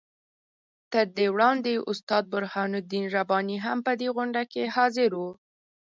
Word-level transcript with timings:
تر 0.91 1.05
دې 1.17 1.27
وړاندې 1.33 1.73
استاد 1.91 2.23
برهان 2.33 2.71
الدین 2.79 3.05
رباني 3.17 3.57
هم 3.65 3.77
په 3.85 3.91
غونډه 4.15 4.43
کې 4.51 4.63
حاضر 4.75 5.11
وو. 5.19 5.29